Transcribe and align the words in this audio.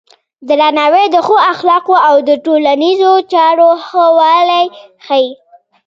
درناوی 0.47 1.05
د 1.13 1.17
ښو 1.25 1.35
اخلاقو 1.53 1.95
او 2.07 2.15
د 2.27 2.29
ټولنیزو 2.45 3.13
چارو 3.31 3.69
ښه 3.87 4.03
والی 4.17 4.63
ښيي. 5.05 5.29